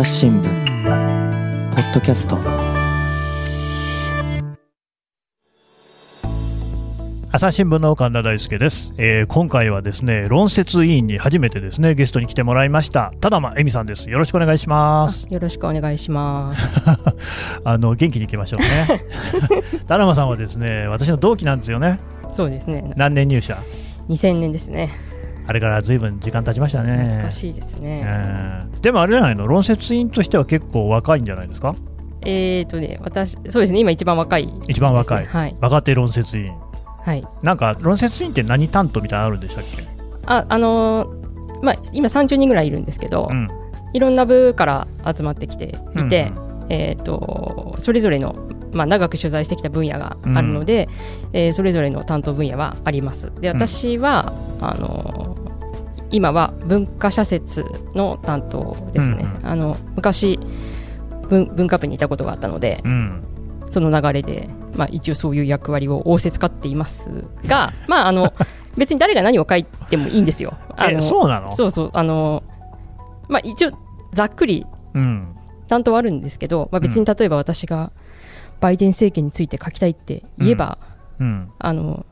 [0.00, 0.44] 朝日新聞
[1.74, 2.38] ポッドキャスト。
[7.30, 13.12] 朝日新聞の神田大輔です、えー今回はですね論説委員に初めてですねゲストに来てもらいました。
[13.20, 14.08] ただま恵美さんです。
[14.08, 15.26] よろしくお願いします。
[15.28, 16.80] よろしくお願いします。
[17.64, 19.02] あの元気にいきましょうね。
[19.86, 22.00] ただまさんはですね私の同期なんですよね。
[22.32, 22.90] そうですね。
[22.96, 23.58] 何年入社
[24.08, 25.09] ？2000年ですね。
[25.50, 26.96] あれからずいぶん時間経ちましたね。
[27.06, 28.04] 懐かしいですね。
[28.06, 29.48] えーでもあれじゃないの？
[29.48, 31.74] 論説委員としては結構若いんじゃないですか？
[32.22, 35.56] えーとね、私、そうですね、今一番若い、一番若い、はい。
[35.60, 36.52] 若手論説委員。
[37.04, 37.26] はい。
[37.42, 39.82] なんか論説委員って何担当みたいなのあるんでしたっけ？
[40.26, 43.48] あ、あのーまあ、今30人ぐらいいるんですけど、うん。
[43.92, 45.64] いろんな部から集まってきて
[45.96, 46.66] いて、うん。
[46.68, 48.36] えーと、それぞれの、
[48.72, 50.88] まあ、長く取材してきた分野があるので、
[51.32, 53.32] えーそれぞれの担当分野はあります。
[53.40, 55.50] で、私は、あのー
[56.12, 59.28] 今は文化社説の担当ですね。
[59.42, 60.40] うんあの昔
[61.28, 63.22] 文文化部にいたことがあったので、うん。
[63.70, 68.32] その流れで、まあ、一応そういう役割を仰せつかっていますが、まあ、あの
[68.76, 70.54] 別に誰が何を書いてもいいんですよ。
[70.76, 71.54] あえのそうなの？
[71.54, 72.42] そうそうあの、
[73.28, 73.70] まあ、一応
[74.12, 75.28] ざっくりうん。
[75.68, 77.92] 担当はあるんですけど、まあ、別に例えば私が
[78.60, 80.78] バイデン政権について書きたいって言えば、
[81.18, 81.50] うん。
[81.58, 82.06] あの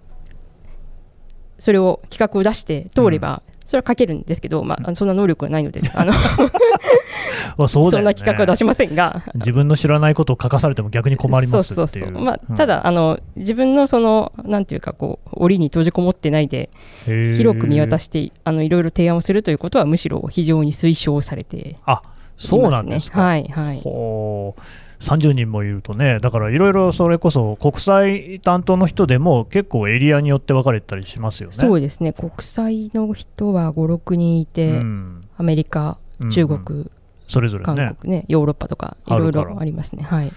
[1.58, 7.91] それを企画を出して通れば、それは書けるんですけど、まあそんな能力はないので あのあそね。
[7.91, 9.24] そんな企画は出しませんが。
[9.34, 11.74] 自分の知らないことを書かされても逆に困ります。
[11.74, 12.56] そうそうそうまあうん。
[12.56, 16.70] ただ、あの自分のそのなんていうかこう檻に閉じこもってないで
[17.04, 22.02] 広く見渡してあのいろいろ提案をするということはむしろ非常に推奨されていあ
[22.36, 23.20] そうなんですか。
[23.20, 23.80] はいはい。
[23.80, 24.60] ほう
[25.00, 31.54] 30人もいるとね、だからいろいろそれこそ国際担当の人でも結構エリアによって分かれたりしますよね。
[31.54, 32.12] そうですね。
[32.12, 35.28] 国際の人は56人いて、うん。
[35.36, 36.91] アメリカうん中国、
[37.28, 37.94] それぞれ韓ね。
[38.00, 38.24] 国ね。
[38.26, 40.02] ヨーロッパとかいろいろありますね。
[40.02, 40.32] はい。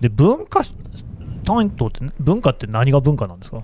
[0.00, 0.62] で文化
[1.44, 3.62] 担当って文化って何が文化なんですか？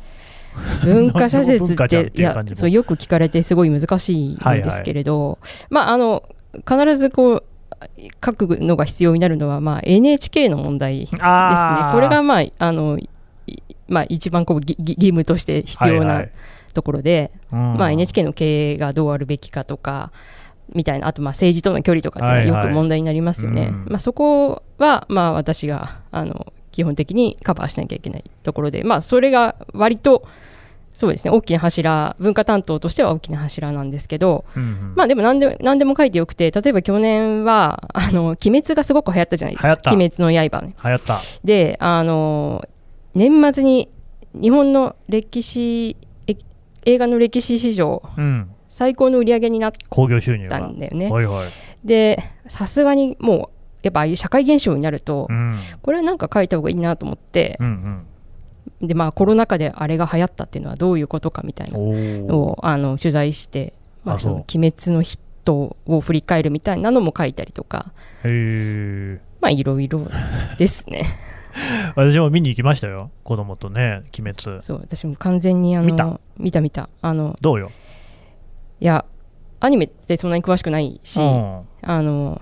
[0.84, 5.38] 文化社説っっていやそうよく聞かれてすごい難しいんですけれど、
[5.70, 6.25] まああの
[6.66, 7.44] 必ずこう
[8.25, 11.19] 書くのが必要になるのは、まあ、NHK の問題ですね。
[11.21, 11.25] こ
[12.00, 13.09] れが、まああのい
[13.89, 16.31] まあ、一番こう義務として必要はいはない。
[16.75, 17.77] ところで、うん。
[17.77, 20.12] まあ、NHK の経営がどうあるべきかとか
[20.75, 23.62] みたいなあとまあ政治との距離とかってよく問題になりますよね。
[23.62, 23.88] はいはいうん。
[23.91, 30.28] まあ、そこはまあ私があの基本的にカバーしなきゃいけないところで、まあ、それが割と
[30.98, 40.75] そうですね大きな柱文化担当としては大きな柱なんですけど、うんうんまあでも何でも何でも書いてよくて例えば去年はあの鬼滅がすごく流行ったじゃないですか鬼滅の刃ね。
[40.84, 41.20] 流行った。
[41.44, 42.66] であの
[43.14, 43.88] 年末に
[44.34, 46.37] 日本の歴史え
[46.84, 48.50] 映画の歴史史上うん。
[48.69, 50.66] 最高の売り上げになっ興行収入たが。
[50.66, 51.10] んだよね。
[51.12, 51.48] はいはい。
[51.84, 55.54] でさすがにもうやっぱああいう社会現象になると、うん。
[55.81, 58.06] これはなんか書いた方がいいなと思ってう、ん
[58.81, 62.27] でまあコロナ禍であれが流行ったっていうのはどういうことかみたいうん。
[62.27, 62.39] なの。
[62.39, 63.72] をあの取材して、
[64.05, 67.93] まあ、あその鬼滅のヒットを振り返るみたいなのも書いたりとか
[68.25, 69.21] へえ。
[69.41, 70.06] まあいろいろ
[70.59, 71.03] ですね。
[71.97, 73.11] 私も見に行きましたよ。
[73.25, 74.62] 子供とね、鬼滅。
[74.62, 76.21] そう私も完全にあの見た？
[76.37, 77.71] 見た見たあのどうよ？
[78.81, 79.05] いや
[79.61, 82.41] アニメってそんなに詳しくないし、うんあの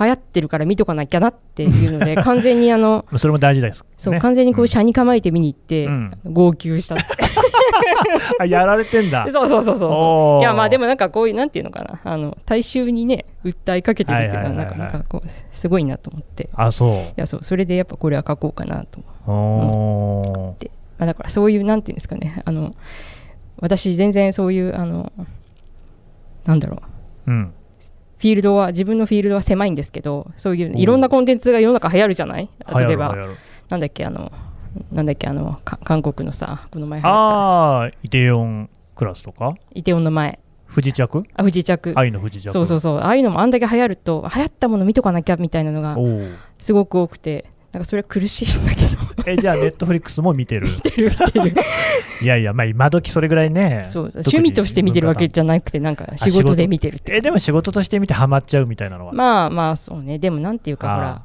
[0.00, 3.84] 流行ってるから見とかなきゃなっていうので 完全にあのそれも大事です。
[3.96, 6.12] そう、ね完全にこう車に構えて見に行って、うん。
[6.24, 7.04] 号泣したって。
[8.40, 9.26] あやられてんだ。
[9.30, 12.00] そうそうそうそういやまあでもなんかこういうなんていうのかな。
[12.04, 16.44] あの大衆にね訴えかけてるっていうのはなかなかこうすごいなと思って。
[16.44, 17.20] いあ、そう。
[17.20, 17.44] やそう。
[17.44, 19.00] それでやっぱこれは書こうかなと、
[19.30, 20.70] おー。
[20.98, 22.42] まあ、だからそういうなんていうんですかね。
[22.44, 22.72] あの
[23.60, 25.12] 私全然そういうあの
[26.46, 26.82] なんだろ
[27.26, 27.30] う。
[27.30, 27.52] うん。
[28.24, 32.48] フィールドは自分のフィールドは狭いんですけどそういういろんなコンテンツが世の中流行るじゃない？
[32.74, 33.14] 例えば
[33.68, 34.32] なんだっけあの
[34.90, 37.18] なんだっけあのか韓国のさこの前流行った。
[37.18, 39.54] ああ、イテヨンクラスとか？
[39.74, 40.38] イテウォンの前。
[40.64, 41.24] 不時着？
[41.34, 41.92] あ不時着。
[41.96, 42.50] 愛の不時着。
[42.50, 42.98] そうそうそう。
[43.00, 45.98] ああいうのもあんだけ流行ると流行ったもの見とかなきゃみたいなのが
[46.58, 47.44] すごく多くて
[47.74, 48.88] なんかそれは苦しいんだけど。
[49.26, 50.68] え、じゃあ、ネットフリックスも見てる？
[50.68, 51.56] 見てる見てる。
[52.22, 53.82] いやいや、まあ、今時それぐらいね。
[53.84, 57.16] そう趣味として見てるわけじゃなくてなんか仕事で見てるって。
[57.16, 59.12] え、でも仕事として見てハマっちゃうみたいなのは？
[59.12, 60.18] まあまあそうね。
[60.18, 61.22] でもなんていうかほら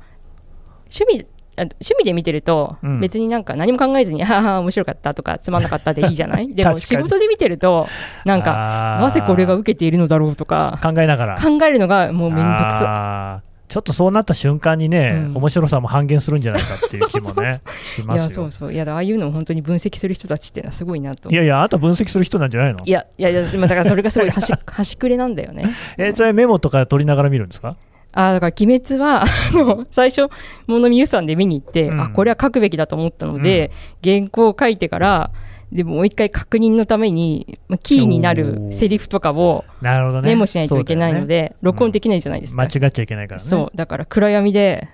[0.92, 3.00] 趣味あ趣味で見てるとうん。
[3.00, 6.48] 別になんか何も考えずに、ああ面白かったとかつまんなかったでいいじゃない？
[6.56, 7.88] でも仕事で見てると
[8.26, 11.36] なんかかなぜこれが受けているのだろうとか考えながら。
[11.38, 15.38] 考えるのがもうめんどくさちょっとそうなった瞬間にね、うん。
[15.38, 17.62] 面白さも半減するんじゃないかっていう気もね、
[17.96, 18.24] しいますよ。
[18.24, 18.74] やそうそう。
[18.74, 21.30] いやああいうのを本当に分析する人たちってのはすごいなと。
[21.30, 22.80] いやいや、あなた分析する人なんじゃないの？
[22.84, 25.66] いやいやいやだからそれがすごい端端 くれなんだよね。
[25.98, 27.76] え、それメモとか取りながら見るんですか？
[28.12, 30.28] あだから「鬼滅は」あの最初
[30.66, 32.02] 物見ゆさんで見に行って、うん。
[32.02, 33.70] あこれは書くべきだと思ったので、
[34.04, 35.32] 原稿を書いてから
[35.72, 43.78] でもう一回確認のために、まあ、キーになるセリフとかをメモしないといけないので、ねね、録音できないじゃないですか、間違っちゃいけないから、ね、そう。
[43.78, 44.90] だから暗闇で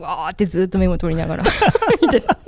[0.00, 1.44] わーってずっとメモ取りながら。
[2.00, 2.38] 見てた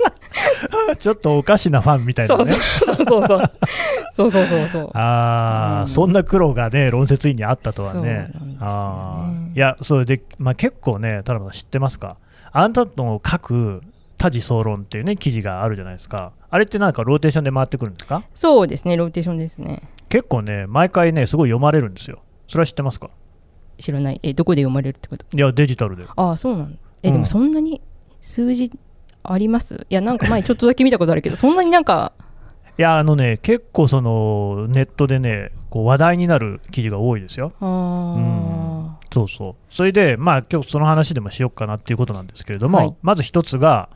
[0.97, 2.59] ちょっとおかしなファンみたいな、ね、そうそう
[3.05, 4.45] そうそうそう。
[4.45, 8.31] そうそうああ、うん、そんな苦労がね論説委員にあったとはね。
[8.33, 12.17] そう、ね、あいやそれで、まあ、結構ねただ知ってますか？
[12.51, 13.81] あんたの書く
[14.19, 16.33] 多事奏論っていうね記事があるじゃないですか。
[16.51, 18.23] あれってなんかローテーションで回ってくるんですか？
[18.35, 19.89] そうですねローテーションですね。
[20.09, 22.21] 結構ね毎回ねすごい読まれるんですよ。
[22.47, 23.09] それは知ってますか？
[23.79, 24.19] 知らない。
[24.21, 25.25] えどこで読まれるってこと？
[25.35, 26.03] いやデジタルで。
[26.15, 26.71] ああそうなの
[27.01, 27.13] え、うん。
[27.13, 27.81] でもそんなに
[28.21, 28.71] 数字
[29.23, 29.87] あります？
[29.89, 32.11] いやなんか前ちょっとだけ見たことあるけどそんなになんか
[32.77, 37.53] いやあのね結構そのネットでねこう話題になる記事が多いですよ。
[37.61, 39.55] あそうそう。
[39.73, 42.95] それでまあ今日その話でもしようかなっていうことなんですけれども、はい。
[43.01, 43.89] まず一つが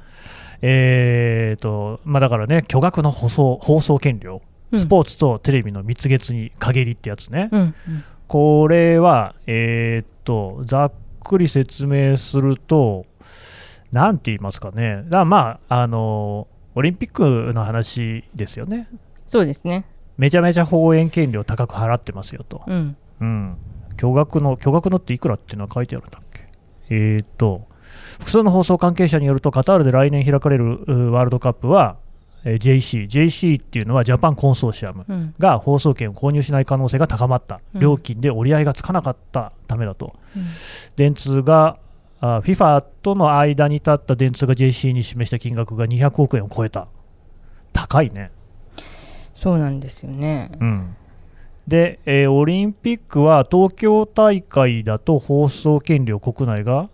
[0.65, 4.79] えーとまあだからね巨額の放送放送権料うん。
[4.79, 8.03] スポーツとテレビの蜜月に陰りってやつね、ーうんうん。
[8.27, 10.91] これは、えーっと、ざっ
[11.23, 13.05] くり説明すると、
[13.91, 18.87] なんて言いますかね、だまあ、あの、オリンピックの話ですよね。
[19.27, 19.85] そうですね。
[20.17, 22.63] めちゃめちゃ放映権料高く払ってますよと。
[22.65, 22.97] うん。
[23.19, 23.57] うん。
[23.95, 26.49] 巨額の、巨額のっていくらっていうのは書いてあるんだっけ？
[26.89, 27.67] えーっと、
[28.23, 31.97] 複数の放送関係者によると、カタールで来年開かれるうワールドカップは、
[32.45, 35.05] えー JC、JC っていうのはジャパンコンソーシアム。
[35.07, 35.33] うん。
[35.37, 37.81] が放送権を購入しない可能性が高まった、うん。
[37.81, 40.43] 料金で折り合いがつかなかったためだと、うん。
[40.95, 41.77] 電通が
[42.21, 46.87] あ FIFA との間に立った電通が JC に示した金額が200億円を超えた、
[47.73, 48.31] 高いね。
[49.33, 50.51] そうなんですよね。
[50.61, 50.95] うん。
[51.67, 56.89] で、えーオリンピックは東京大会だと放送権料国内が、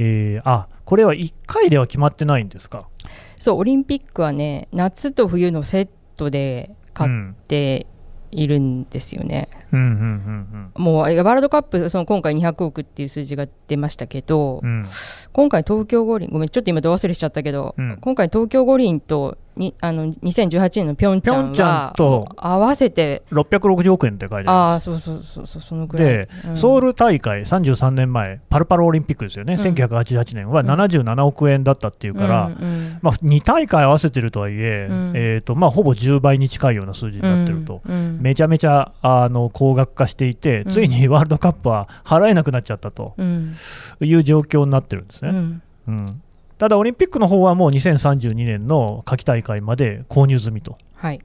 [0.00, 2.88] えーあこれは1回では決まってないんですか？
[3.36, 7.86] そうオリンピックはね夏と冬のセットで買っうんて
[8.32, 14.70] いるんですよね、もうワールドカップその今回200億っていう数字が出ましたけど、うん。
[14.70, 14.86] うん
[15.32, 17.98] 今回東京五輪ごめんちょっと今ど忘れしちゃったけど、うん。
[18.00, 22.28] 今回東京五輪とにあの2018年のピョンチャンと。
[22.36, 23.22] 合わせて。
[23.30, 24.90] 660億円って書いてありあます。
[24.90, 26.08] あそうそうそうそうそのぐらい。
[26.08, 26.56] で、うん。
[26.56, 29.60] ソウル大会33年前、パルパルオリンピックですよね、うん。
[29.60, 35.12] 1988年はうん77億円だったっていうから、うんうんまあ、2大会合わせてるとはいえ、うん。
[35.14, 37.82] えーとまあ、ほぼ10倍に近いような数字になってると、
[38.18, 40.70] めちゃめちゃあの高額化していて、うん。
[40.70, 43.56] ついにワールドカップは払えなくなっちゃったとうん。
[44.00, 45.30] いう状況になってるんですね。
[45.30, 45.62] うん。
[45.88, 46.22] うん
[46.60, 50.76] ただ、オリンピックの方はもう2032年の夏季大会まで購入済みと。
[50.94, 51.22] はい。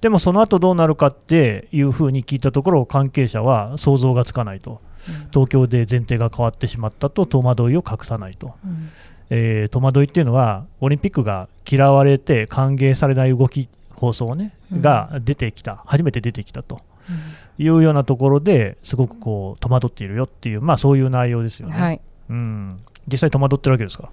[0.00, 4.80] でもその後どうなるかっていうふうに聞いたところ、関係者は想像がつかないと。
[5.34, 8.88] 東京で前提が変わってしまったと戸惑いを隠さないと、うん。
[9.28, 14.80] えー戸惑いっていうのはオリンピックが嫌われて歓迎されない動き放送、ねうん。
[14.80, 15.82] が出てきた。
[15.84, 16.80] 初めて出てきたと。
[17.58, 22.00] いうようなところですごくこう戸惑っているよっていう、まあ、そういう内容ですよね、はい。
[22.30, 22.80] うん、
[23.12, 24.08] 実際戸惑ってるわけですか？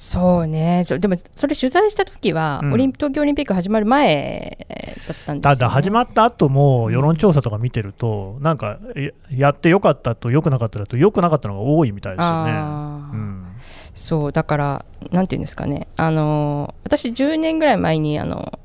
[0.00, 0.84] そうね。
[0.86, 2.72] そでもそれ取材した時は、うん。
[2.72, 6.92] オリン東京オリンピック始まる前だったんですよ、ね、ただ始まった後もうん。
[6.92, 9.10] 世論調査とか見てると、なんかや
[9.48, 12.52] やってよかったとよくなかっただとよくなかったのが多いみたいですよね。
[13.96, 15.88] そうだからなんていうんですかね。
[15.96, 18.56] あの私10年ぐらい前にあの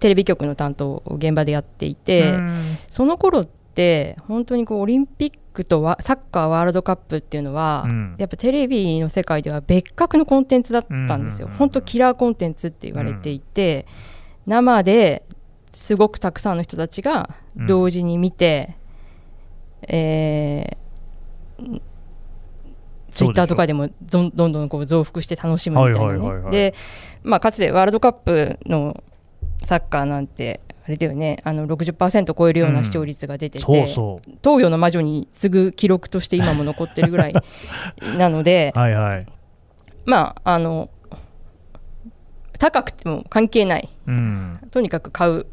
[0.00, 2.76] テレビ局の担当を現場でやっていて、うん。
[2.88, 3.59] その頃って
[4.26, 8.14] 本当にこうオリンピックとワサッカーワールドカップっていうのは、うん。
[8.18, 13.86] やっぱテレビの世界では別格のコンテンツだったんですよ、うん本当キラーコンテンツって言われていて、
[14.46, 15.24] 生で
[15.72, 18.76] すごくたくさんの人たちが同時に見て、
[19.82, 21.80] えー
[23.10, 26.74] ツイッターとかでもどんどんこう増幅して楽しむみたいなね、で、
[27.22, 29.02] まあ、かつてワールドカップの
[29.62, 31.38] サッカーなんてあれだよね。
[31.44, 34.30] あの60%超えるような視聴率が出てて、そうそう。
[34.42, 37.34] 東洋の魔女に次ぐ記録として今も残ってるぐらい
[38.18, 39.26] なのではいはい。
[40.04, 40.90] まああの
[42.58, 43.88] 高くても関係ない。
[44.06, 44.60] うん。
[44.70, 45.46] とにかく買う。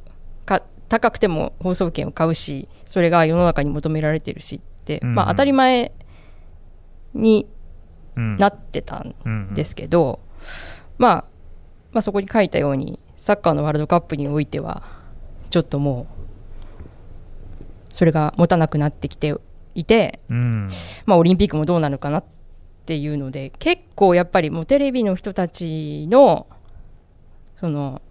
[0.46, 5.16] か高くても放送権を買うしそれが世の中に求められてるしって、うんうん。
[5.16, 5.92] まあ、当たり前
[7.14, 7.48] に
[8.16, 10.20] うんなってたんうんですけど、
[10.98, 11.26] まあ、
[11.92, 14.84] まあそこに書いたようにサッカーのワールドカップにおいては
[15.50, 16.08] ちょっとも
[17.90, 19.34] うそれが持たなくなってきて
[19.74, 20.70] いて、うん。
[21.06, 22.24] まあ、オリンピックもどうなるかなっ
[22.86, 26.48] ていうので結構やっぱりもうテレビの人たちの
[27.56, 28.02] その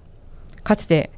[0.63, 1.11] かつて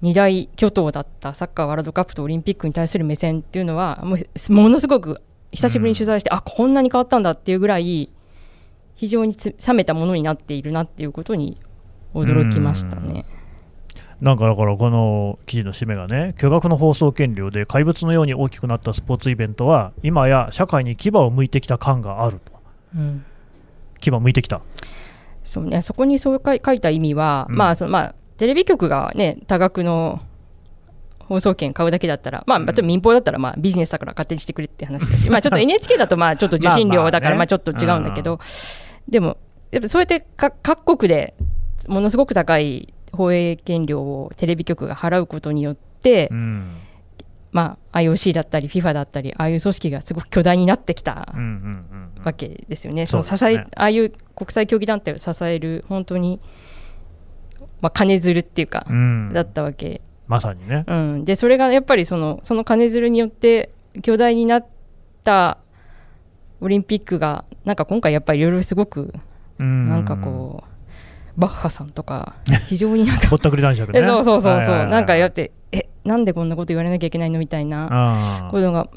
[0.00, 5.20] 二大巨頭だったサッカーワールドカップとオリンピックに対する目線っていうのはもうものすごく
[5.52, 8.08] 久しぶりに取材して、あこんなに変わったんだっていうぐらい
[8.94, 11.58] 非常につ冷めたものになっているなっていうことに
[12.14, 13.26] 驚きましたね。
[14.22, 22.52] なんかだからこの記事の締めがね巨額の放送権料で怪物のように大きくなったスポーツイベントは今や社会に牙を向いてきた感があると。
[22.96, 23.24] うん。
[23.98, 24.62] 牙向いてきた。
[25.42, 27.56] そうね、そこにそう書い書いた意味は、うん。
[27.56, 30.20] まあそのまあ、テレビ局が、ね、多額の
[31.18, 32.66] 放送権買うだけだったら、まあ、うん。
[32.66, 38.38] 例えば民放だったら、まあ、ビジネスだから勝手にしてくれって話だし、まあ、ちょっと NHK だと、まあ、ちょっと受信料だから、 まあちょっと違うんだけど、
[39.08, 39.36] でも、
[39.72, 41.34] やっぱそうやってか各国で
[41.88, 46.76] ものすごく高い放映権料をテレビ局が払うことによって、うん。
[47.52, 51.34] まあ、IOC だったり FIFA だったりああいう組織がすごく巨大になってきた
[52.24, 56.40] わけですよね、その支えああいう国際競技団体を支える本当に、
[57.82, 59.32] まあ、金づるっていうか、うん。
[59.34, 60.84] だったわけ、まさにね。
[60.88, 64.66] うん、でそれがやっぱりそのその金づるによって巨大になっ
[65.22, 65.58] た
[66.62, 69.12] オリンピックがなんか今回やっぱりいろいろすごく
[69.58, 70.71] ななんかこう、
[71.36, 72.34] バッハさんとか
[72.68, 74.00] 非常になんかぼったくり男爵ね。
[74.00, 77.38] えそうそうそうそう、なんかやってえなんでこんなこと言われなきゃいけないの？
[77.38, 77.88] みたいな。
[77.90, 78.88] あことが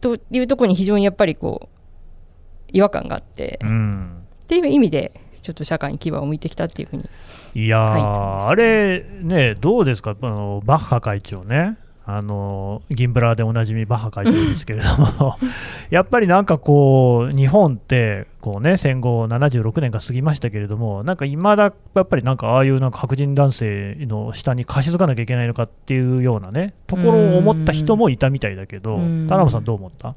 [0.00, 4.22] というところに非常にやっぱりこう違和感があって、ーうん。
[4.44, 7.08] っていう意味でちょっと社会に牙を向いてきたっていうふうに
[7.54, 11.76] いやあれね、どうですか、あのバッハ会長ね、
[12.08, 15.36] あの銀ブラでおなじみバッハ会長ですけれども、
[15.90, 29.26] やっぱりなんかこう、日本ってこう、ね、戦後76年が過ぎましたけれども、なんかいまだやっぱりなんかああいうなんか白人男性の下に貸し付かなきゃいけないのかっていうようなね、ところを思った人もいたみたいだけど、うん。
[29.28, 30.14] 田辺さん、どう思った？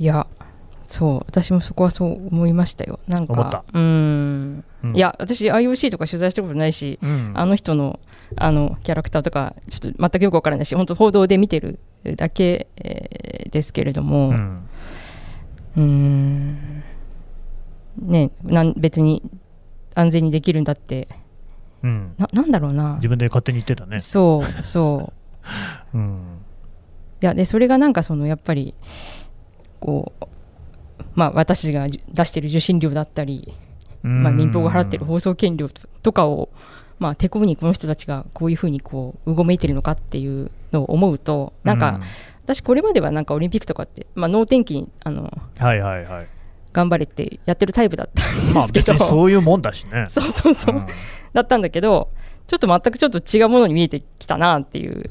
[0.00, 0.26] いや
[0.86, 2.98] そう私もそこはそう思いましたよ。
[3.06, 4.96] なんかうんうん。
[4.96, 7.32] いや私 IOC とか取材したことないし、うん。
[7.34, 8.00] あの人の
[8.36, 11.78] あのキャラクターとかちょっと全くよくわからないし本当報道で見てる
[12.16, 14.28] だけ、えーですけれども、
[15.76, 16.82] うん。
[17.96, 19.22] ねなん別に
[19.94, 21.08] 安全にできるんだって
[21.82, 22.14] うん。
[22.18, 22.94] ななんだろうな。
[22.96, 24.00] 自分で勝手に言ってたね。
[24.00, 25.12] そうそ
[25.94, 25.96] う。
[25.96, 26.22] うん。
[27.22, 28.74] いやでそれがなんかそのやっぱり
[29.80, 30.24] こう
[31.14, 33.52] まあ私がじ出してる受信料だったり、
[34.08, 36.48] まあ、民放が払ってる放送権料ととかを、
[36.98, 42.00] まあ、手こにこの人たちがこういうふうにこううごめいてるのかっていうのを思うとなんか、
[42.44, 46.28] 私これまではなんかオリンピックとかって、まあ、能天気にあのうんはいはいはい。
[46.72, 50.06] 頑張れってやってるタイプだったんまあですけど、別にそういうもんだしね。
[50.10, 50.86] そうそうそう、うん
[51.32, 52.08] だったんだけど
[52.46, 55.04] ちょっと全くちょっと違うものに見えてきたなっていう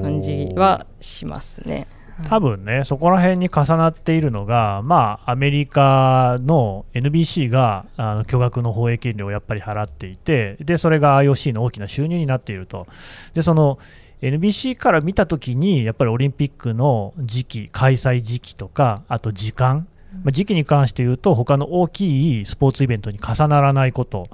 [0.00, 1.86] 感じはしますね。
[2.28, 12.86] 多分ね、そこら辺に重なっているのが、まあ、アメリカの NBC があの巨額の放映権料をやっぱり払っていて、でそれが IOC の大きな収入になっていると。
[13.34, 13.78] でその
[14.22, 19.88] NBC から見たときに、やっぱりオリンピックの時期、開催時期とか、あと時間、
[20.24, 24.28] まあ時期に関して言うと、他の大きいスポーツイベントに重ならないこと、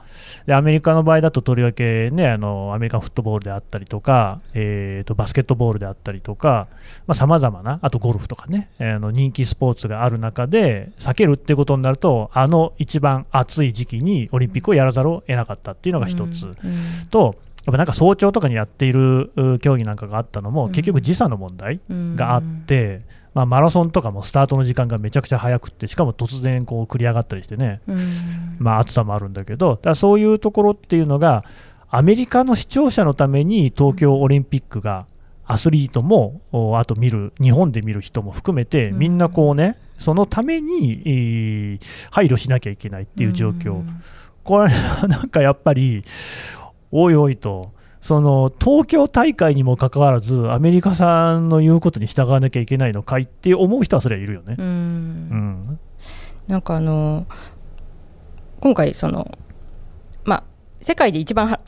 [0.46, 6.68] でアメリカの場合だと、とりわけ、ね、あのアメリカンフットボールであったりとか、えー、とバスケットボールであったりとか、
[7.14, 16.46] さまざ、まな、あとゴルフとかね、えーあの人気スポーツがある中で、避けるっていうことになると、あの一番暑い時期にオリンピックをやらざるを得なかったっていうのが一つ。
[16.46, 16.54] うん
[17.10, 20.72] とやっぱなんか早朝とかにやっているう競技なんかがあったのも、うん。
[20.72, 23.02] 結局時差の問題うんがあって、
[23.38, 28.56] まあ、マラソンとかもスタートの時間がめちゃくちゃ早くって、しかも突然こう繰り上がったりしてね、うん。
[28.58, 31.44] まあ、暑さもあるんだけど、だそういうところっていうのが、
[31.88, 35.06] アメリカの視聴者のために東京オリンピックが、
[35.46, 38.98] アスリートも、おあと見る、日本で見る人も含めて、うん。
[38.98, 41.80] みんなこうね、そのために、えー
[42.10, 44.02] 配慮しなきゃいけないっていう状況、うん。
[44.42, 44.72] これ、
[45.06, 46.02] なんかやっぱり、
[46.90, 47.70] おいおいと。
[48.00, 54.56] その東京大会にもかかわらず、アメリカさんの言うことに従わなきゃいけないのかいって思う人はそれはいるよね。
[54.58, 55.78] うんうん
[56.46, 57.26] なんかあの
[58.60, 59.36] 今回その
[60.24, 60.44] まあ
[60.80, 61.60] 世界で一番は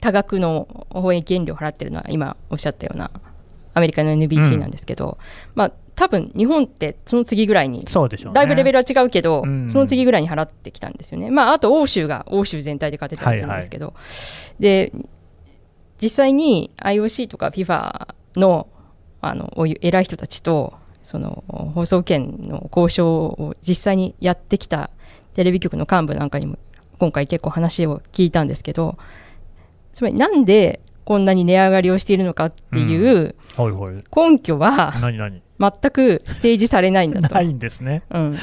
[0.00, 3.10] 多額の放映権料を払ってるのは今おっしゃったような
[3.74, 5.18] アメリカの NBC なんですけど、
[5.54, 8.34] まあ多分日本ってその次ぐらいにそうでしょうね。
[8.34, 11.30] だいぶレベルは違うけど、うんその次ぐらいに払ってきたんですよね。
[11.30, 13.94] まあ、あと欧州が欧州全体で勝てたりするんですけど、
[14.58, 14.92] で
[16.02, 18.68] 実際に IOC とか FIFA の
[19.20, 24.90] あのお偉い人たちとその放送権の交渉を実際にやってきた
[25.34, 26.58] テレビ局の幹部なんかにも
[26.98, 28.98] 今回結構話を聞いたんですけど
[29.94, 33.34] つまりなんでこんなに値上がりをしているのかっていう。
[34.14, 35.42] 根拠は何何？
[35.72, 37.34] 全く提示されないんだと。
[37.34, 38.02] ないんですね。
[38.10, 38.38] うん、い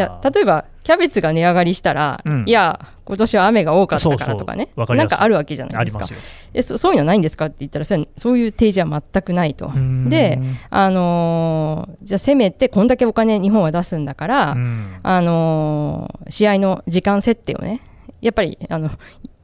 [0.00, 2.44] や例えばキャベツが値上がりしたら、うん。
[2.46, 4.68] いや今年は雨が多かったからとかね。
[4.76, 6.06] そなんかあるわけじゃないですか。
[6.54, 9.66] えそそういうのはないんですかって言ったらそそういう提示は全くないと。
[9.74, 9.78] う。
[9.78, 10.08] ん。
[10.08, 14.94] で、あのーじゃあせめてこんだけお金日本は出すんだから、うん。
[15.02, 17.80] あのー試合の時間設定をね
[18.20, 18.90] やっぱりあの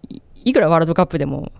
[0.08, 1.50] いいくらワールドカップでも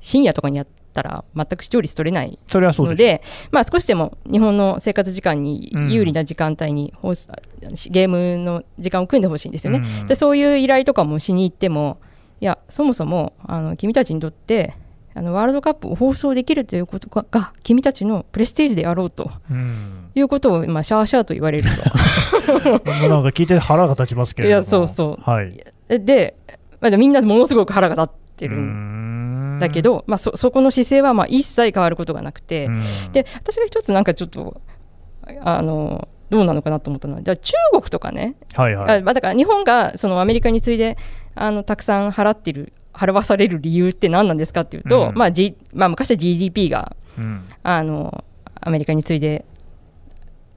[0.00, 7.32] 深夜とかにやったら全く視聴率取れないそれはそうのでまあ、少しでも日本の生活時間に有利な時間帯に放送
[7.90, 12.00] ゲームの時間を組んでほしいんですよね、うんでそういう依頼とかもしに行っても
[12.40, 14.74] いやそもそもあの君たちにとって
[15.14, 20.10] あのワールドカップを放送できるということがが君たちのプレステージであろうとうん。
[20.14, 24.52] いうことを、まあ、シャーシャーと言われるもうなんか聞いて腹が立ちますけども。
[24.52, 25.30] やそうそう。
[25.30, 25.64] はい。
[25.88, 26.34] で、
[26.80, 28.56] まあ、みんなものすごく腹が立ってる。
[28.56, 29.09] うん
[29.60, 34.60] だけ、ど、まあ、そそこの姿勢はまあ一切変わることがなくて、うんで私が一つなんかちょっと
[35.42, 38.98] あのどうなのかなと思ったのはじゃあ中国とかね、はいはい。
[38.98, 40.96] あまあだから日本がそのアメリカに次いで
[41.34, 47.42] あのたくさん払ってる払わされる理由って何なんですかっていうと、うんまあ G まあ、昔は GDP がうん。
[47.62, 48.24] あの
[48.60, 49.44] アメリカに次いで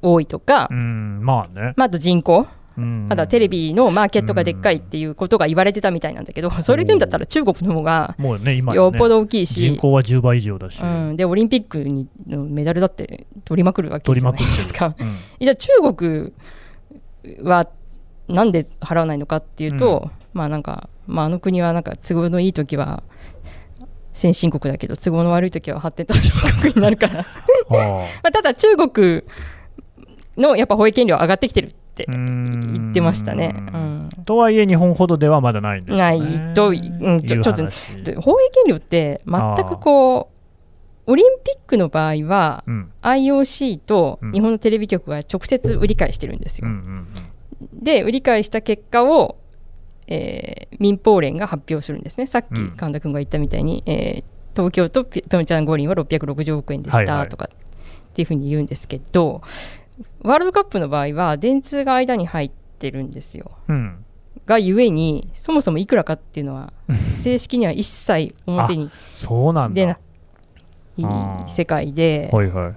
[0.01, 1.73] 多いとか、うん、まあね。
[1.77, 10.81] まあ、あと人口うんまだテレビのマーケットがでっかいっていうことが言われてたみたいなんだけど、それ言うんだったら中国の方がもうね、今、ね、よっぽど大きいし、人口は10倍以上だし。
[10.81, 14.95] うん、でオリンピックにのメダルだって取りまくるわけじゃないですか。
[14.99, 16.33] うん じゃあ中国
[17.43, 17.67] は
[18.27, 23.03] なんで払わないのかっていうと、まあなんか、まあ、あの国はなんか都合のいい時は
[24.13, 27.25] 先進国だけど都合の悪い時は発展途上国になるから。
[27.69, 29.23] は まあただ中国
[30.37, 33.53] のやっぱ保育料上がってきてるって言ってましたね。
[33.55, 34.09] うん。
[34.25, 36.01] とはいえ、日本ほどではまだないんですよね。
[36.03, 40.29] ないとうんちょいうちょっと放映権料って全くこ
[41.05, 42.91] うオリンピックの場合はうん。
[43.03, 44.31] IOC とうん。
[44.31, 46.67] 日本のテレビ局が直接売り買いしてるんですよ。
[46.67, 47.07] うんうん
[47.71, 49.37] で売り買いした結果を、
[50.07, 52.25] えー民放連が発表するんですね。
[52.25, 52.71] さっきうん。
[52.71, 54.23] 神田君が言ったみたいに、えー
[54.55, 57.23] 東京とピピョンチャン五輪は660億円でしはいはい。
[57.25, 59.41] たとかっていうふうに言うんですけど、
[60.21, 63.51] ワールドカップの場合は電通が間に入ってるんですよ。
[63.67, 64.05] うん
[64.45, 66.73] がゆえにそもそもいくらかっていうのは
[67.15, 69.75] 正式には一切表にそうなんだ。
[69.75, 69.97] 出ない
[71.49, 72.73] 世界ではいはい。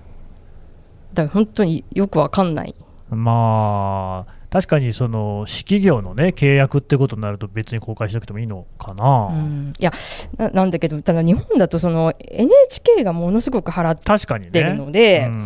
[1.12, 2.74] だから本当によくわかんない。
[3.11, 9.29] まあ、確かにその私企業のね、契約ってことになると、別に公開しなくてもいいのかな。
[9.29, 9.92] うんいや
[10.37, 14.50] ななんだけどただ日本だとその NHK がものすごく払っ確かにね。
[14.50, 15.44] てるので、うん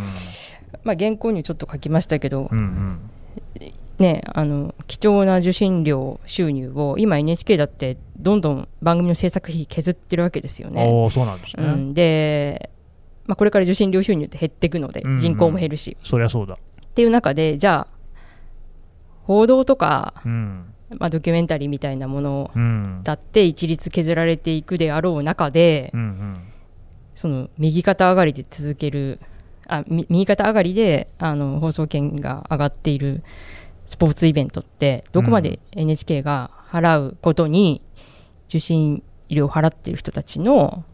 [0.84, 3.10] まあ、原稿にちょっと書きましたけど、うんうん
[3.98, 10.86] ね、あの貴重な受信料収入を今 NHK だってどんどん番組の制作費削ってるわけですよね。
[11.12, 11.66] そうなんですね。
[11.66, 12.70] うん、で、
[13.26, 16.54] まあ、これから受信料収入って減っていくのでうんうん人口も減るし、そりゃそうだ。
[16.54, 18.00] っていう中でじゃあ
[19.24, 20.64] 報道とか、うん。
[20.98, 23.00] まあ、ドキュメンタリーみたいなものうん。
[23.04, 26.36] だって一律削られていくであろう中で、うんうん
[27.14, 29.20] その右肩上がりで続ける
[29.72, 33.22] あみ右肩上がりであの放送権が上がっている
[33.86, 37.82] スポーツイベントってどこまで NHK が払うことに
[38.48, 40.84] 受信料を払っている人たちの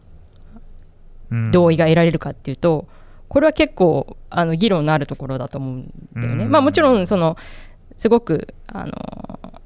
[1.31, 1.51] うん。
[1.51, 2.87] 同意が得られるかっていうと、
[3.27, 6.45] これは結構あの議論のあるところだと思うんだよね。
[6.45, 6.51] うん。
[6.51, 7.35] まあ、もちろんその
[7.97, 9.61] すごくあの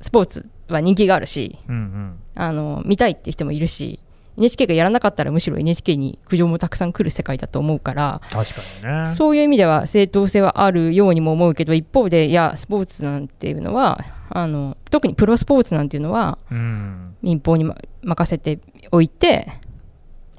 [0.00, 2.18] スポーツは人気があるしうんうん。
[2.34, 4.00] あの見たいって人もいるし
[4.40, 9.06] NHK がやらなかったらむしろ NHK に苦情もたくさん来る世界だと思うから、確かにね。
[9.06, 17.16] そういう意味では正当性はあるようにも思うけど一方でいやスポーツなんていうのはあの特にプロスポーツなんていうのはうん。
[17.22, 19.52] 民放に、ま、任せておいて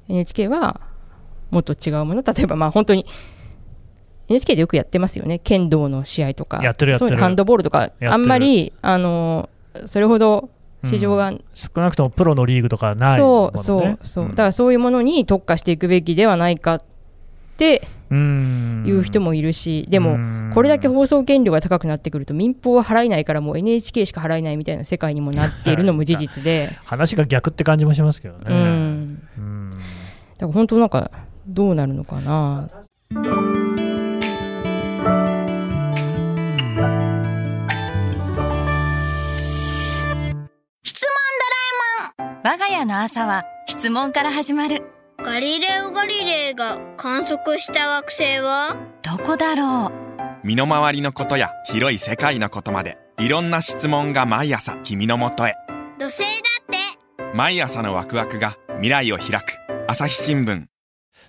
[0.10, 0.82] NHK は
[1.52, 2.24] もっと違うもの。
[2.24, 3.06] 例えばまあ本当に
[4.30, 5.38] NHK でよくやってますよね。
[5.38, 6.60] 剣道の試合とか。
[6.98, 7.92] そういうハンドボールとか。
[8.04, 9.50] あんまりあの
[9.86, 10.50] それほど
[10.84, 11.34] 市場が。
[11.54, 13.64] 少なくともプロのリーグとかないもそう。
[13.64, 14.30] そうそう、ん。
[14.30, 16.84] だからそういうものに特化していくべきではないかっ
[17.58, 18.84] てうん。
[18.86, 20.52] いう人もいるし、でもうん。
[20.54, 28.44] これだけ放送権料が高くなってくると民放は払えないからもう NHK しか払えないみたいな世界にもなっているのも事実で、 話が逆って感じもしますけどね。
[28.48, 29.70] うん、うん。
[29.72, 29.82] だか
[30.42, 31.12] ら本当なんか
[31.48, 32.70] どうなるのかな
[42.62, 44.84] 我が家の朝は質問から始まる。
[45.18, 48.78] ガリレオ・ガリレイが観測した惑星は？
[49.02, 49.92] どこだろう。
[50.46, 55.56] 身の回りのことや広い世界のことまでいろんな質問が毎朝君のもとへ。
[55.98, 56.26] 土星だ
[57.26, 57.36] って。
[57.36, 59.58] 毎朝のワクワクが未来を開く。
[59.88, 60.66] 朝日新聞。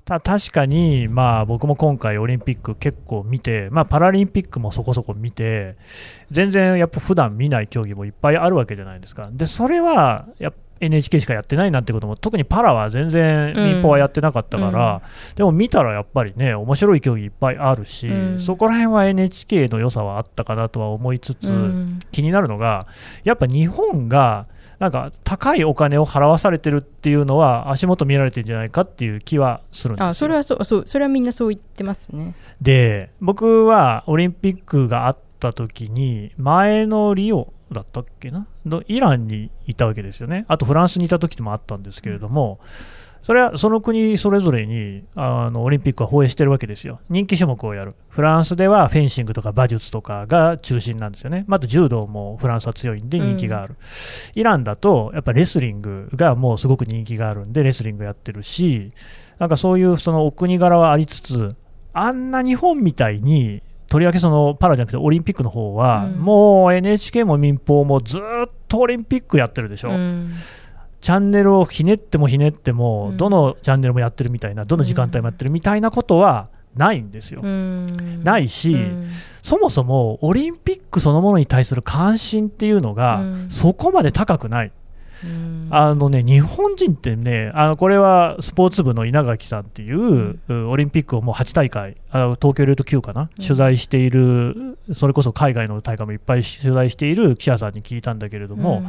[0.04, 5.76] た確かに、まあ、僕も今回、オリンピック結構見て、まあ、パラリンピックもそこそこ見て、
[6.30, 9.30] 全然やっぱ普段見ない競技もいっぱいあるわけじゃないですか。
[9.32, 15.02] でそれはやっぱ NHK しかやってないなんてことも特にパラは全然民放はやってなかったから、
[15.36, 22.86] でも見たらやっぱりね面白い競技いっぱいあるし、うんそこら辺は NHK の良さはあったかなとは思いつつ、うん気になるのが
[23.24, 24.46] やっぱ日本が
[24.78, 30.06] なんか高いお金を払わされてるっていうのは足元見られてるんじゃないかっていう気はするんですよ。
[30.08, 32.34] あそれはそうそうそれはみんなそう言ってますね。
[32.60, 38.46] で僕はオリンピックがあった時に前のリオだったっけな？
[38.64, 40.44] のイランにいたわけですよね。
[40.48, 42.60] あとフランスにいた時もあったんですけれども、
[43.22, 47.00] それはその国それぞれにあのオリンピックは放映してるわけですよ。
[47.08, 47.94] 人気種目をやる。
[48.08, 53.76] フランスではフェンシングとか馬術とかが中心なんですよね、まああと柔道もフランスは強いんで人気がある、
[54.34, 58.92] イランだとやっぱレスリングがもうすごく人気があるんでレスリングやってるし
[59.38, 61.54] なんかそういうそのお国柄はありつつ
[61.92, 66.18] あんな日本みたいに、とりわけそのパラじゃなくてオリンピックの方は、うん。
[66.18, 70.32] もう NHK も民放もずっとオリンピックやってるでしょ、うん。
[71.02, 73.16] チャンネルをひねってもひねっても、うん。
[73.18, 77.42] どのチャンネルもやってるみたいな、どの時間帯もやってるみたいなことはないんですよ。
[77.44, 78.24] うん。
[78.24, 79.10] ないしうん。
[79.42, 83.50] そもそもオリンピックそのものに対する関心っていうのが、うん。
[83.50, 84.72] そこまで高くない。
[85.24, 85.68] うん。
[85.70, 93.28] あのね、日本人ってね、あのこれはスポーツ部の稲垣さんっていう、うオリンピックをもう8大会、あの東京レート9かな、うん。
[93.44, 98.82] 取材している、それこそ海外の大会もいっぱい取材している記者さんに聞いたんだけれども、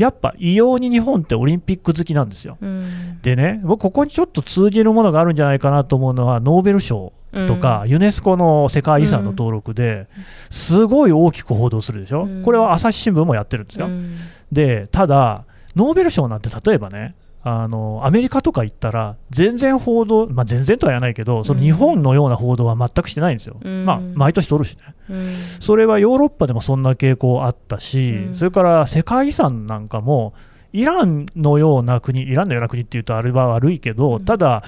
[0.00, 2.56] やっぱ異様に日本ってオリンピック好きなんですよ。
[2.60, 3.20] うん。
[3.20, 10.08] でね、僕、ここにちょっと通じるものがあるんじゃないかなと思うのは、ノーベル賞とか、ユネスコの世界遺産の登録で、
[10.48, 12.42] すごい大きく報道するでしょ、うん。
[12.42, 13.86] これは朝日新聞もやってるんですよ。
[13.86, 14.16] うん。
[14.50, 15.44] でただ、
[15.76, 23.86] ノーベル賞なんて例えばね、あのアメリカとか行ったら、全然報道、まあ、全然とは言わないけど、その日本のような報道は全くしてないんですよ、うん。
[23.86, 25.34] まあ、毎年取るしね、うん。
[25.58, 28.34] それはヨーロッパでもそんな傾向あったし、うん。
[28.34, 30.34] それから世界遺産なんかも、
[30.72, 34.24] イランのような国、イランのような国っていうとあれは悪いけど、うん。
[34.24, 34.62] ただ、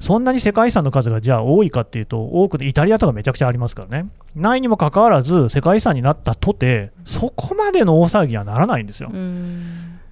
[0.00, 9.10] そんなに世界遺産の数がじゃあ多いかっていうと、多くでイタリアとかめちゃくちゃありますからね、ないにもかかわらず、世界遺産になったとて、そこまでの大騒ぎにはならないんですよ。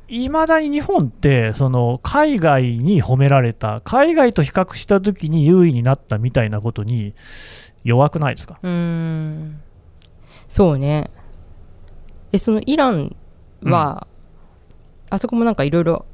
[0.09, 7.15] うんいまだに日本ってその海外に褒められた海外と比較した時に優位になったみたいなことに
[7.83, 8.59] 弱くないですか？
[8.63, 9.61] うん。
[10.49, 11.11] そうね。
[12.31, 13.17] でそのイラン
[13.63, 14.07] は、
[15.11, 16.07] あそこもなんかいろいろ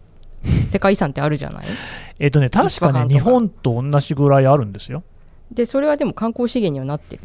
[0.68, 1.66] 世界遺産ってあるじゃない？
[2.18, 5.02] えっとね確かね日本と同じぐらいあるんですよ。
[5.50, 7.22] でそれはでも観光資源にはなってる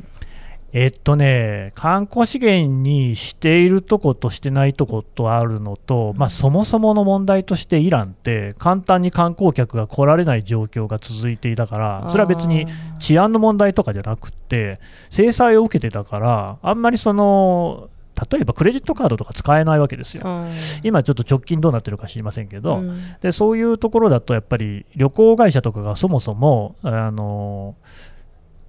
[0.73, 12.67] えっとね観光資源にしているとことしてないとことあるのと、まあ、そもそもの問題としてイランって簡単に観光客が来られない状況が続いていたからそれは別に
[12.99, 17.89] 治安の問題とかじゃなくって制裁を受けてたからあんまりその
[18.31, 20.23] 例えばクレジットカードとか使えないわけですよ。
[20.25, 20.47] あ
[20.83, 22.99] 今ちょっと直近どうなってるか知りませんけど、うん。
[23.21, 27.75] でそういうところだとやっぱり旅行会社とかがそもそもあの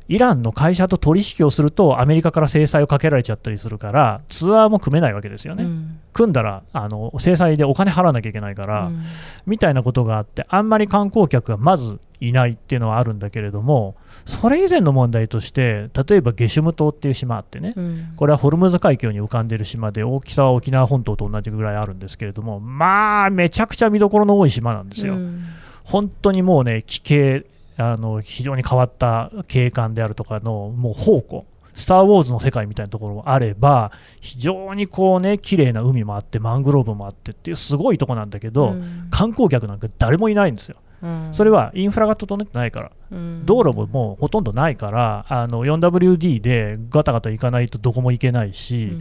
[0.09, 6.01] イランの会社と取引をするとアメリカから制裁をかけられちゃったりするからツアーも組めないわけですよね、うん。
[6.15, 9.03] 組んだらあの制裁でお金払わなきゃいけないから、うん。
[9.47, 13.95] みたいなことがあってあんまり観光客がまずいないっていうのはあるんだけれども
[14.25, 18.13] それ以前の問題として例えばゲシュム島っていう島あってね、うん。
[18.17, 25.45] これはホルムズ海峡に浮かんでいる島で大きさは沖縄本島と同じぐらいあるんですけれどもまあめちゃくちゃ見どころの多い島なんですよ、うん。
[25.85, 27.45] 本当にもうね奇形
[27.79, 31.47] あの非常に変わった景観であるとかのもう宝庫
[31.79, 39.09] スター・ウォーズの世界みたいなところもあれば非常にこうね綺麗な海もあってマングローブもあってっていうすごいとこなんだけど、うん。
[39.11, 40.77] 観光客なんか誰もいないんですよ。
[41.03, 41.29] うん。
[41.31, 42.91] それはインフラが整ってないから。
[43.13, 43.47] うん。
[43.47, 48.99] 道路ももうほとんどないから、あの 4WD でガタガタ行かないとどこも行けないし、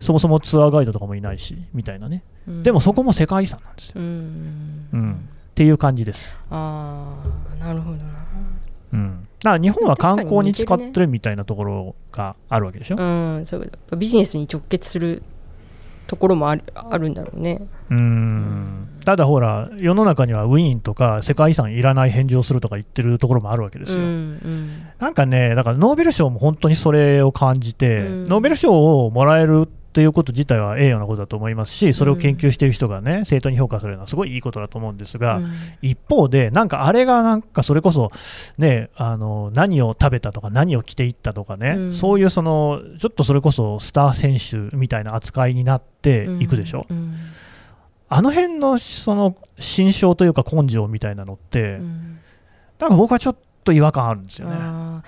[0.00, 2.62] そもそもツアーガイドとかもいないし、みたいなね、うん。
[2.62, 4.02] でもそこも世界遺産なんですよ。
[4.02, 4.88] うん。
[4.92, 5.28] うん、
[5.60, 6.38] っていう感じです。
[6.48, 7.14] あ
[7.60, 8.04] あなるほどな。
[8.94, 12.96] うん、だから日本は観光に使ってるみたいなところがあるわけでしょ？
[12.96, 15.22] うんそうビジネスに直結する
[16.06, 17.60] ところもあるあるんだろうね。
[17.90, 18.88] うん。
[19.04, 23.98] ただほら、世の中にはウィーンとか世界遺産いらない返事をするとか言ってるところもあるわけですよ。
[23.98, 24.70] うんうん。
[24.98, 28.24] なんかね、だからノーベル賞も本当にそれを感じて、うん。
[28.28, 35.52] ノーベル賞をもらえるっていうこと自体は栄誉なことだと思いますし、それを研究している人がね、正当に評価されるのはすごいいいことだと思うんですが、うん。
[35.82, 38.12] 一方で、なんかあれがなんかそれこそ、
[38.56, 41.92] ね、あの何を食べたとか、何を着ていったとかね、うん。
[41.92, 46.86] そういうそのちょっとそれこそスター選手みたいな扱いになっていくでしょ？
[46.88, 47.16] うん。
[48.08, 52.20] あの辺のその心象というか根性みたいなのって、うん。
[52.78, 54.56] なんか僕はちょっと違和感あるんですよね。
[54.58, 55.02] あ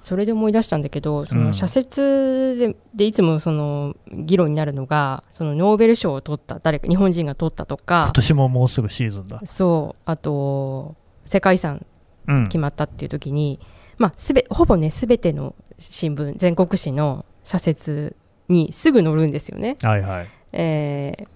[0.00, 9.40] それで思い出したんだけどそうんの社説で,、でいつもその議論になるのがそのノーベル賞を取った誰か日本人が取ったと今か年ももうすぐシーズンだ。
[9.44, 11.84] そうあと世界遺産
[12.28, 13.60] うん決まったっていう時に、
[13.98, 18.16] まあ、すべほぼね全ての新聞全国紙の社説
[18.48, 19.76] にすぐ載るんですよね。
[19.82, 20.26] はいはい。
[20.52, 21.26] えー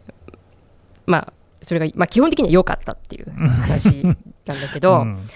[1.07, 4.03] まあそれが、まあ、基本的には良かったっていう話
[4.47, 5.27] なんだけど、うん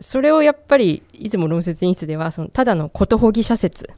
[0.00, 3.88] それをやっぱりいつも論説演出ではそのただのことほぎ社説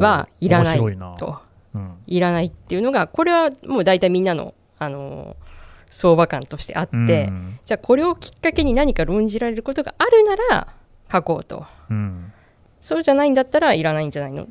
[0.00, 0.78] はいらない。
[1.18, 1.38] と。
[1.74, 1.94] うん。
[2.06, 5.46] いらないっていうのがこれはもう大体みんなの、あのー
[5.88, 7.58] 相場感としてあって、うん。
[7.64, 10.74] じゃあこれをきっかけに何か論じられることがあるなら
[11.10, 11.64] 書こうと。
[11.88, 12.32] うん。
[12.80, 14.46] そうじゃないんだったらいらないんじゃないのっ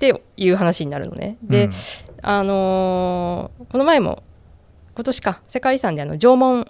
[0.00, 1.36] ていう話になるのね。
[1.42, 1.72] で、うん。
[2.22, 4.22] あのーこの前も
[4.94, 6.66] 今年か世界遺産であの縄文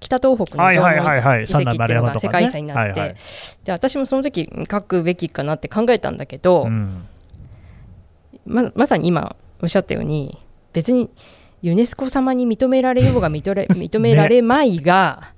[0.00, 3.16] 北東北のはい縄文遺跡っていうのが世界遺産になって、
[3.64, 7.06] で私もその時書くべきかなって考えたんだけど、うん。
[8.46, 10.38] ままさに今おっしゃったように
[10.72, 11.10] 別に
[11.62, 15.34] ユネスコ様に認められようが認め 認められまいが、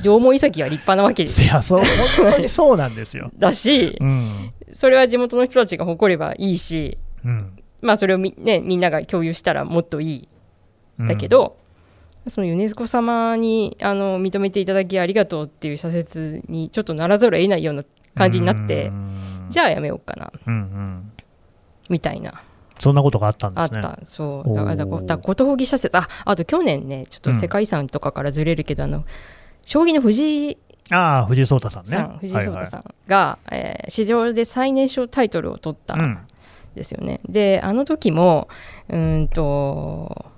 [0.00, 1.42] 縄文遺跡は立派なわけです。
[1.42, 1.82] いやそう
[2.18, 3.30] 本当にそうなんですよ。
[3.36, 4.52] だしうん。
[4.72, 7.52] それは地元の人たちが誇ればいいしうん。
[7.82, 10.28] まあそれをみ,、ね、みんなが共有したらもっといい。
[10.98, 11.58] うんだけど、
[12.28, 17.84] そのユネスコ様にあの認めていただきありがとうっていう社説にちょっとならざるを得ないような
[18.14, 19.12] 感じになって、うん
[19.48, 21.12] じゃあやめようかなうんうん
[21.88, 22.42] みたいな
[22.80, 23.82] そんなことがあったんあっですね。
[23.82, 29.04] た、そうだからだからだからことほぎ社説ああと去年ねちょっと世界遺産とかからずれるけど、あの
[29.64, 30.58] 将棋の藤井
[30.90, 31.90] ああ藤井聡太さんね。
[31.90, 32.80] さん、藤井聡太さん。
[32.80, 36.18] んが、えー史上で最年少タイトルを取ったうんん
[36.74, 37.20] ですよね。
[37.28, 38.48] であの時も
[38.88, 40.35] うーんとまあ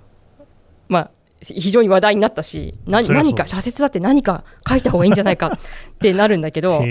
[1.41, 5.59] 非常に話題になったし何か社説だって何か書いた方がいいんじゃないかっ
[5.99, 6.83] てなるんだけど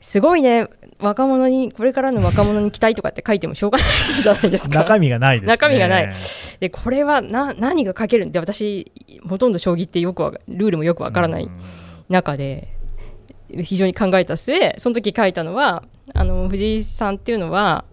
[0.00, 0.68] すごいね
[1.00, 4.78] 若者にこれからの若者に期待とかって書いてもしょうがないじゃないですか。
[4.80, 5.52] 中身がないですね。
[5.52, 6.14] 中身がない。
[6.60, 8.32] でこれはな何が書けるん？
[8.32, 8.90] で私
[9.28, 11.50] ほとんど将棋ってよくルールもよくわからない
[12.08, 12.68] 中で
[13.62, 17.84] 非常に考えた末その時書いたのはあの藤井さんっていうのは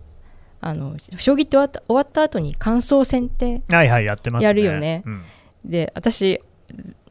[0.62, 4.46] あの将棋って終わった終わった後に感想戦ってはいはいやってますね。
[4.46, 5.04] やるよね。
[5.06, 5.24] うん
[5.66, 6.42] で私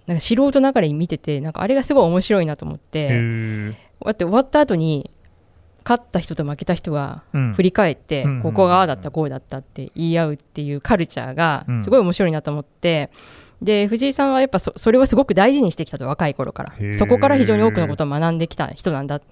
[0.07, 5.11] なんか素人ながらに見ててなんかあれがすごい面白いなと思っへてえだって終わった後に
[5.85, 7.55] 勝った人と負けた人がうん。
[7.55, 11.83] 振り返って、うんここがああだったこうだったって言い合うっていうカルチャーがうん。
[11.85, 13.11] すごい面白いなと思って、
[13.63, 16.95] で藤井さんはやっぱそそれをすごく大事にしてきたと若い頃から。
[16.95, 19.23] そこから非常に多くのことを学んできた人なんだっ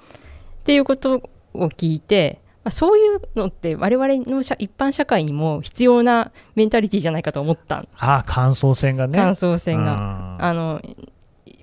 [0.65, 1.23] ていうこと
[1.55, 9.19] を聞いて、まあ、そういうのって我々の社一般社会にも必要なメンタリティじゃないかと思ったああ感想戦がね。
[9.19, 9.97] 感想戦が。
[9.97, 10.81] があの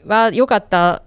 [0.05, 1.01] は良かった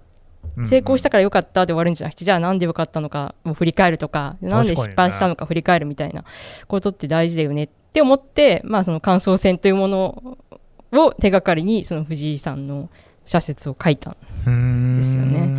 [0.65, 6.23] 成功したから良かったで終わるんじゃなくて、じゃあなんで良かったのかを振り返るとか、なんで失敗したのか振り返るみたいな
[6.67, 10.37] ことって大事だよねって思って、まあその感想戦というもの
[10.91, 12.89] を手がかりに、その藤井さんの
[13.25, 14.17] 社説を書いた。
[14.49, 15.55] んですよね。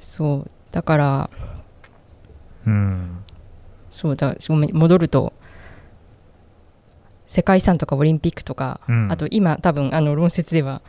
[0.00, 0.50] そう。
[0.70, 1.30] だから、
[2.66, 3.24] うん。
[3.92, 5.34] そうだ、ごめん戻ると、
[7.26, 10.80] 世界遺産とかオリンピックとか、うんあと今多分あの論説では、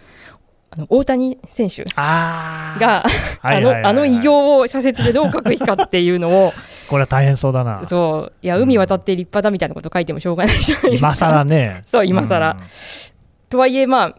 [0.71, 1.83] あの大谷選手。
[1.83, 3.05] が、
[3.41, 6.53] あの、あの偉業を社説でどう書くべきかっていうのを、
[6.89, 7.85] これは大変そうだな。
[7.85, 11.07] そう、いや、海渡って立派だみたいなこと書いてもしょうがないじゃないですか。
[11.09, 11.81] 今更ね。
[11.85, 12.57] そう、今更。
[13.49, 14.15] とはいえ、まあ、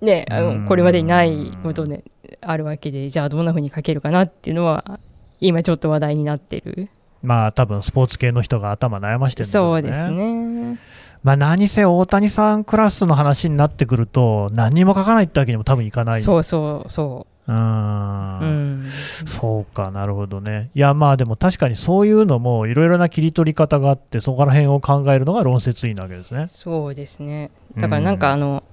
[0.00, 2.04] ね、あうんのこれまでにないことね、
[2.40, 4.98] あるわけで、じゃあどんなふうに書けるかなっていうのは、
[5.40, 6.88] 今ちょっと話題になってる。
[7.22, 9.82] まあ多分スポーツ系の人が頭悩ましてるんでしょね。
[9.82, 10.78] そううですね。
[11.22, 16.22] まあ何せ大谷さんクラスの話になってくると何にも書かないってわけにも多分いかない。
[16.22, 18.44] そうそうそうーう。
[18.44, 18.86] うんん。
[19.26, 20.70] そうかなるほどね。
[20.74, 26.48] いやまあでも確かにそういうのもいろいろな切り取り方があってそこら辺を考えるのが論説委員なわけですね。
[26.48, 27.52] そうですね。
[27.76, 28.64] だからなんかあの、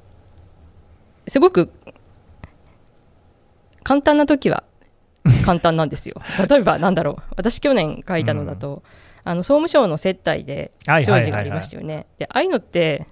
[1.28, 1.72] すごく
[3.84, 4.64] 簡単な時は
[5.46, 6.22] 簡単なんですよ。
[6.50, 7.24] 例えばなんだろう。
[7.36, 8.84] 私去年書いたのだと、
[9.24, 12.08] あの総務省の接待で不祥事がありましたよね。
[12.18, 13.08] で、ああいうのって、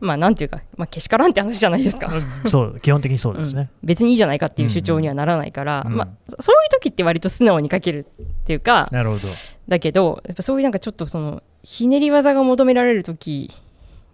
[0.00, 2.08] まあなんていうか、まあけしからんって話じゃないですか。
[2.08, 3.70] うんそう基本的にそうですね。
[3.82, 9.22] うん別にいいじゃないかっていう主張にはならないから、うんうんまあ、そういう時って割と素直に書けるっていうか、なるほど。
[9.68, 13.50] だけどやっぱそういうなんかちょっとそのひねり技が求められる時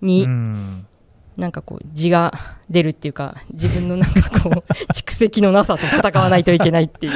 [0.00, 0.86] に、うん
[1.36, 2.32] なんかこう字が
[2.68, 7.12] 出るっていうか自分のなんかこう 蓄積のなさと戦わないといけないっていう。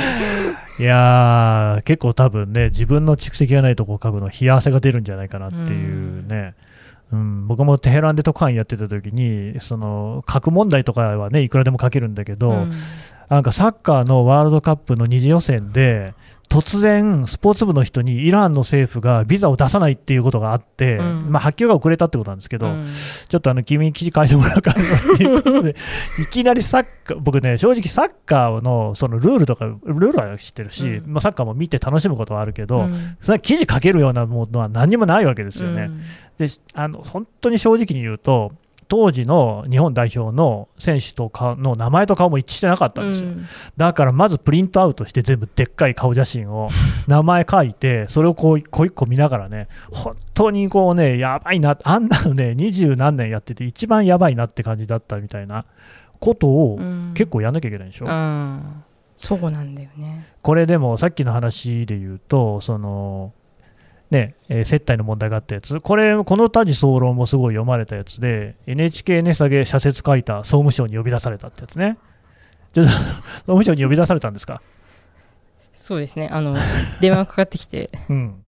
[0.79, 6.55] いやー結構多分ね自分の蓄積がないとこ書くの冷や汗が出るんじゃないかなっていうね、
[7.13, 12.73] うん、僕もテヘランで特派員やってた時にその核問題とかはねいくらでも書けるんだけど、うん
[13.29, 16.15] なんかサッカーのワールドカップの二次予選で
[16.49, 21.33] 突然スポーツ部の人にイランの政府がビザを出さないっていうことがあって、うん。
[21.33, 22.87] まあ、発給が遅れたってことなんですけど、うん。
[23.29, 25.25] ちょっとあの君に記事書いてもらうからって。
[25.25, 25.75] いうことで
[26.23, 31.13] いきなりサッカー僕ね正直サッカーのそのルールとかルールは知ってるし、うん。
[31.15, 33.17] まあ、サッカーも見て楽しむことはあるけど、うん。
[33.21, 35.83] それは記事書けるようなものは何にもないわけですよね。
[35.83, 36.01] うん。
[36.39, 38.53] であの本当に正直に言うと
[38.89, 43.47] 当時の日本代表の選手とかの名前と顔も一致してなかったんですよ、うん。
[43.77, 46.69] だからまずプリントアウトして全部でっかい顔写真を
[47.09, 55.65] 名前書いてそれをこう一個一個見ながらね本当にこうねやばいなあんなのね二十何年やってて一番やばいなって感じだったみたいな
[56.21, 57.13] ことをうん。
[57.15, 58.85] 結構やんなきゃいけないでしょ、うん
[59.19, 60.27] そうなんだよね。
[60.43, 63.33] これでもさっきの話で言うとその
[64.11, 65.81] ねえー接待の問題があったやつ。
[65.81, 71.99] これこの多事総論もすごい読まれたやつで NHK 値下げ社説書いた総務省に呼び出されたってやつね。
[72.73, 73.01] ちょっと 総
[73.47, 74.63] 務省に呼び出されたんですか？
[75.75, 76.29] そうですね。
[76.33, 76.57] あの
[77.01, 78.43] 電話がかかってきて、 うん。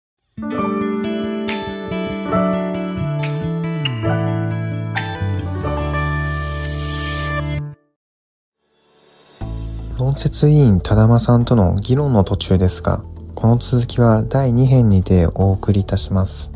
[9.98, 13.04] 論説委員多玉さんとの議論の途中ですが、
[13.38, 16.52] この続きは第2編にてお送りいたします。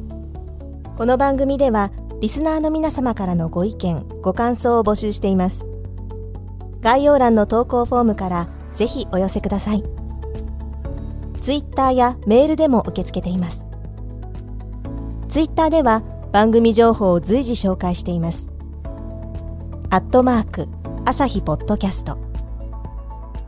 [0.98, 1.92] この番組では
[2.22, 5.68] リスナーの皆様からのご意見ご感想を募集しています。
[6.82, 9.84] 概要欄の投稿フォームからぜひお寄せください。
[11.40, 13.68] ツイッターやメールでも受け付けています。
[15.30, 18.50] ツイッターでは番組情報を随時紹介しています。
[19.92, 20.68] アットマーク
[21.06, 22.18] 朝日ポッドキャスト。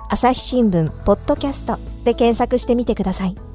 [0.07, 1.92] 朝日新聞ポッドキャスト。
[2.03, 3.52] で検索してみてください。